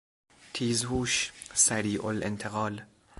[0.53, 2.81] تیزهوش، سریعالانتقال